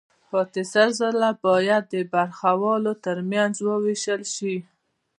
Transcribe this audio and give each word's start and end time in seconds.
پاتې 0.29 0.61
سل 0.73 0.89
زره 1.01 1.29
باید 1.45 1.83
د 1.93 1.95
برخوالو 2.13 2.93
ترمنځ 3.05 3.55
ووېشل 3.61 4.21
شي 4.35 4.55